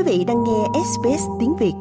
[0.00, 1.72] Quý vị đang nghe SBS tiếng Việt.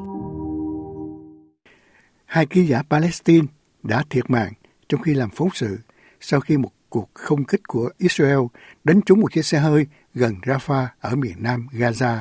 [2.26, 3.48] Hai ký giả Palestine
[3.84, 4.54] đã thiệt mạng
[4.90, 5.80] trong khi làm phóng sự
[6.20, 8.40] sau khi một cuộc không kích của Israel
[8.84, 12.18] đánh trúng một chiếc xe hơi gần Rafah ở miền nam Gaza.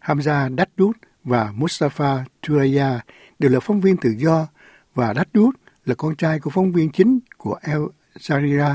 [0.00, 3.00] Hamza Daddoud và Mustafa Turaya
[3.38, 4.46] đều là phóng viên tự do
[4.94, 5.54] và Daddoud
[5.84, 7.82] là con trai của phóng viên chính của El
[8.18, 8.74] Jazeera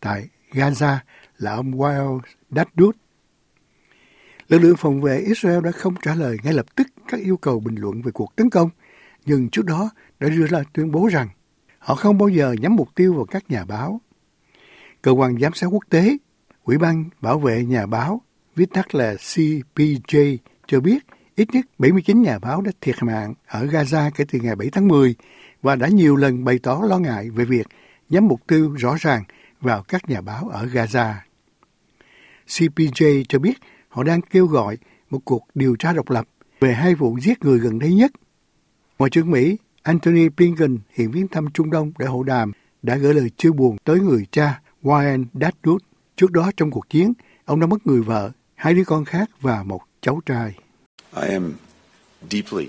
[0.00, 0.96] tại Gaza
[1.38, 2.20] là ông Wael
[2.50, 3.01] Daddoud.
[4.52, 7.60] Lực lượng phòng vệ Israel đã không trả lời ngay lập tức các yêu cầu
[7.60, 8.70] bình luận về cuộc tấn công,
[9.26, 11.28] nhưng trước đó đã đưa ra tuyên bố rằng
[11.78, 14.00] họ không bao giờ nhắm mục tiêu vào các nhà báo.
[15.02, 16.16] Cơ quan giám sát quốc tế,
[16.64, 18.20] Ủy ban bảo vệ nhà báo,
[18.56, 20.98] viết tắt là CPJ, cho biết
[21.36, 24.88] ít nhất 79 nhà báo đã thiệt mạng ở Gaza kể từ ngày 7 tháng
[24.88, 25.14] 10
[25.62, 27.66] và đã nhiều lần bày tỏ lo ngại về việc
[28.08, 29.24] nhắm mục tiêu rõ ràng
[29.60, 31.14] vào các nhà báo ở Gaza.
[32.46, 33.54] CPJ cho biết
[33.92, 34.78] họ đang kêu gọi
[35.10, 36.28] một cuộc điều tra độc lập
[36.60, 38.12] về hai vụ giết người gần đây nhất.
[38.98, 43.14] Ngoại trưởng Mỹ Anthony Blinken hiện viếng thăm Trung Đông để hội đàm đã gửi
[43.14, 45.78] lời chia buồn tới người cha Wayne Dadwood.
[46.16, 47.12] Trước đó trong cuộc chiến,
[47.44, 50.54] ông đã mất người vợ, hai đứa con khác và một cháu trai.
[51.16, 51.52] I am
[52.30, 52.68] deeply,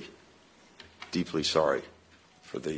[1.11, 1.81] deeply sorry
[2.51, 2.71] for the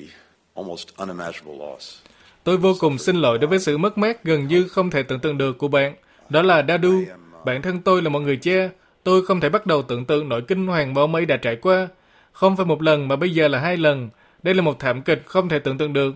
[0.56, 1.96] almost unimaginable loss.
[2.44, 5.20] Tôi vô cùng xin lỗi đối với sự mất mát gần như không thể tưởng
[5.20, 5.96] tượng được của bạn.
[6.30, 7.04] Đó là Dadu.
[7.46, 8.70] Bản thân tôi là một người cha.
[9.04, 11.56] Tôi không thể bắt đầu tưởng tượng nỗi kinh hoàng mà ông ấy đã trải
[11.56, 11.88] qua.
[12.32, 14.10] Không phải một lần mà bây giờ là hai lần.
[14.44, 16.16] Đây là một thảm kịch không thể tưởng tượng được.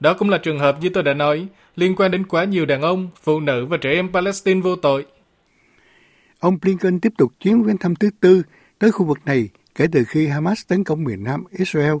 [0.00, 2.82] Đó cũng là trường hợp như tôi đã nói, liên quan đến quá nhiều đàn
[2.82, 5.06] ông, phụ nữ và trẻ em Palestine vô tội.
[6.40, 8.42] Ông Blinken tiếp tục chuyến viếng thăm thứ tư
[8.78, 11.94] tới khu vực này kể từ khi Hamas tấn công miền Nam Israel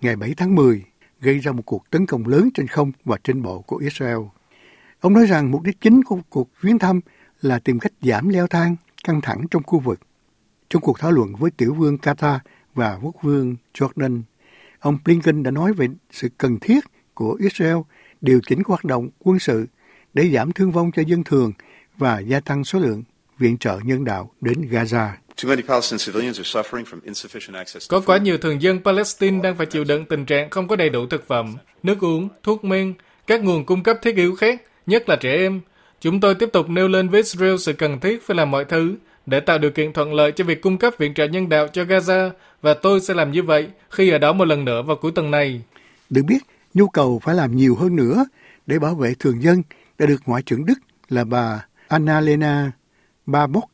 [0.00, 0.84] ngày 7 tháng 10,
[1.20, 4.18] gây ra một cuộc tấn công lớn trên không và trên bộ của Israel.
[5.00, 7.00] Ông nói rằng mục đích chính của cuộc viếng thăm
[7.42, 10.00] là tìm cách giảm leo thang, căng thẳng trong khu vực.
[10.68, 12.38] Trong cuộc thảo luận với tiểu vương Qatar
[12.74, 14.22] và quốc vương Jordan,
[14.78, 16.84] ông Blinken đã nói về sự cần thiết
[17.14, 17.76] của Israel
[18.20, 19.66] điều chỉnh hoạt động quân sự
[20.14, 21.52] để giảm thương vong cho dân thường
[21.96, 23.02] và gia tăng số lượng
[23.38, 25.10] viện trợ nhân đạo đến Gaza.
[27.88, 30.88] Có quá nhiều thường dân Palestine đang phải chịu đựng tình trạng không có đầy
[30.88, 32.94] đủ thực phẩm, nước uống, thuốc men,
[33.26, 35.60] các nguồn cung cấp thiết yếu khác, nhất là trẻ em.
[36.00, 38.96] Chúng tôi tiếp tục nêu lên với Israel sự cần thiết phải làm mọi thứ
[39.26, 41.84] để tạo điều kiện thuận lợi cho việc cung cấp viện trợ nhân đạo cho
[41.84, 42.30] Gaza
[42.62, 45.30] và tôi sẽ làm như vậy khi ở đó một lần nữa vào cuối tuần
[45.30, 45.62] này.
[46.10, 46.38] Được biết,
[46.74, 48.24] nhu cầu phải làm nhiều hơn nữa
[48.66, 49.62] để bảo vệ thường dân
[49.98, 50.78] đã được Ngoại trưởng Đức
[51.08, 52.72] là bà Annalena
[53.26, 53.70] Baerbock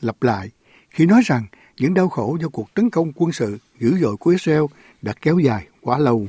[0.00, 0.50] lặp lại
[0.90, 1.46] khi nói rằng
[1.78, 4.64] những đau khổ do cuộc tấn công quân sự dữ dội của Israel
[5.02, 6.26] đã kéo dài quá lâu.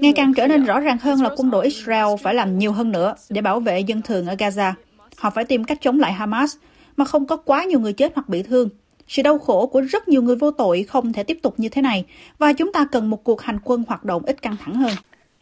[0.00, 2.92] Ngày càng trở nên rõ ràng hơn là quân đội Israel phải làm nhiều hơn
[2.92, 4.72] nữa để bảo vệ dân thường ở Gaza.
[5.16, 6.56] Họ phải tìm cách chống lại Hamas
[6.96, 8.68] mà không có quá nhiều người chết hoặc bị thương.
[9.08, 11.82] Sự đau khổ của rất nhiều người vô tội không thể tiếp tục như thế
[11.82, 12.04] này
[12.38, 14.92] và chúng ta cần một cuộc hành quân hoạt động ít căng thẳng hơn.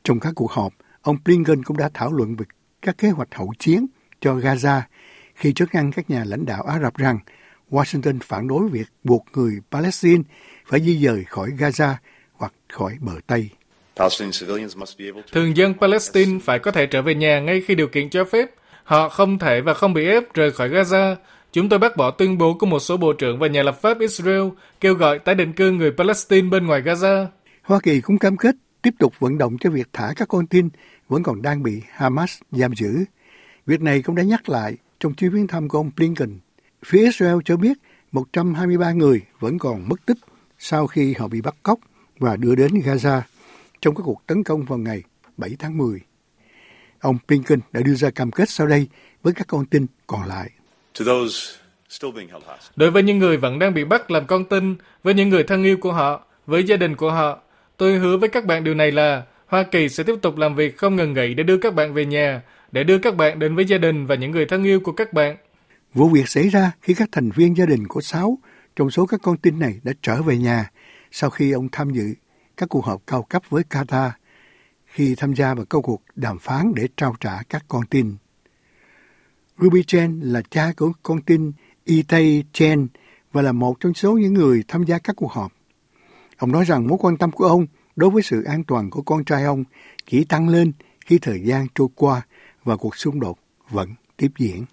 [0.04, 2.44] Trong các cuộc họp, ông Blinken cũng đã thảo luận về
[2.82, 3.86] các kế hoạch hậu chiến
[4.20, 4.80] cho Gaza
[5.34, 7.18] khi trước ngăn các nhà lãnh đạo Ả Rập rằng
[7.72, 10.22] Washington phản đối việc buộc người Palestine
[10.66, 11.94] phải di dời khỏi Gaza
[12.32, 13.48] hoặc khỏi bờ Tây.
[15.32, 18.50] Thường dân Palestine phải có thể trở về nhà ngay khi điều kiện cho phép.
[18.84, 21.16] Họ không thể và không bị ép rời khỏi Gaza.
[21.52, 23.98] Chúng tôi bác bỏ tuyên bố của một số bộ trưởng và nhà lập pháp
[23.98, 24.42] Israel
[24.80, 27.26] kêu gọi tái định cư người Palestine bên ngoài Gaza.
[27.62, 30.68] Hoa Kỳ cũng cam kết tiếp tục vận động cho việc thả các con tin
[31.08, 33.04] vẫn còn đang bị Hamas giam giữ.
[33.66, 36.38] Việc này cũng đã nhắc lại trong chuyến viếng thăm của ông Blinken.
[36.86, 37.78] Phía Israel cho biết
[38.12, 40.16] 123 người vẫn còn mất tích
[40.58, 41.78] sau khi họ bị bắt cóc
[42.18, 43.20] và đưa đến Gaza
[43.80, 45.02] trong các cuộc tấn công vào ngày
[45.36, 46.00] 7 tháng 10.
[47.00, 48.88] Ông Blinken đã đưa ra cam kết sau đây
[49.22, 50.50] với các con tin còn lại.
[52.76, 55.64] Đối với những người vẫn đang bị bắt làm con tin, với những người thân
[55.64, 57.38] yêu của họ, với gia đình của họ,
[57.76, 60.76] tôi hứa với các bạn điều này là Hoa Kỳ sẽ tiếp tục làm việc
[60.76, 62.42] không ngừng nghỉ để đưa các bạn về nhà,
[62.72, 65.12] để đưa các bạn đến với gia đình và những người thân yêu của các
[65.12, 65.36] bạn.
[65.94, 68.38] Vụ việc xảy ra khi các thành viên gia đình của sáu
[68.76, 70.70] trong số các con tin này đã trở về nhà
[71.10, 72.14] sau khi ông tham dự
[72.56, 74.10] các cuộc họp cao cấp với Qatar,
[74.86, 78.16] khi tham gia vào các cuộc đàm phán để trao trả các con tin.
[79.58, 81.52] Ruby Chen là cha của con tin
[81.84, 82.88] Itay Chen
[83.32, 85.52] và là một trong số những người tham gia các cuộc họp.
[86.36, 87.66] Ông nói rằng mối quan tâm của ông
[87.96, 89.64] đối với sự an toàn của con trai ông
[90.06, 90.72] chỉ tăng lên
[91.06, 92.22] khi thời gian trôi qua
[92.64, 93.38] và cuộc xung đột
[93.70, 94.64] vẫn tiếp diễn.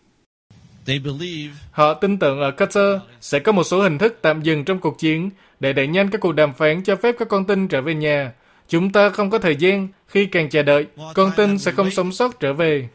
[1.71, 4.99] Họ tin tưởng ở Qatar sẽ có một số hình thức tạm dừng trong cuộc
[4.99, 7.93] chiến để đẩy nhanh các cuộc đàm phán cho phép các con tin trở về
[7.93, 8.31] nhà.
[8.67, 12.11] Chúng ta không có thời gian, khi càng chờ đợi, con tin sẽ không sống
[12.11, 12.89] sót trở về.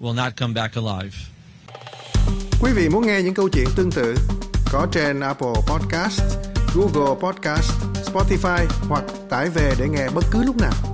[0.00, 1.16] will not come back alive.
[2.62, 4.14] Quý vị muốn nghe những câu chuyện tương tự
[4.72, 6.22] có trên Apple Podcast,
[6.74, 7.72] Google Podcast,
[8.04, 10.89] Spotify hoặc tải về để nghe bất cứ lúc nào.